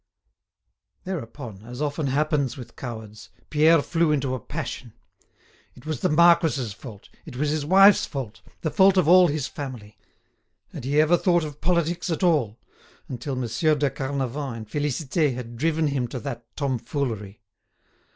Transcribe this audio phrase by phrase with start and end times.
[1.03, 4.93] Thereupon, as often happens with cowards, Pierre flew into a passion.
[5.75, 9.45] It was the marquis's fault, it was his wife's fault, the fault of all his
[9.45, 9.99] family.
[10.73, 12.59] Had he ever thought of politics at all,
[13.07, 17.43] until Monsieur de Carnavant and Félicité had driven him to that tomfoolery?